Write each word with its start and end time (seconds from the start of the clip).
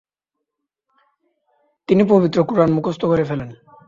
তিনি 1.89 2.03
পবিত্র 2.03 2.37
কুরআন 2.43 2.69
মুখস্থ 2.71 3.01
করে 3.05 3.23
ফেলেন। 3.25 3.49